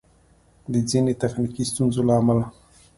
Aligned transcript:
د 0.71 0.73
ځیني 0.89 1.13
تخنیکي 1.21 1.63
ستونزو 1.71 2.01
له 2.07 2.13
امله 2.21 2.45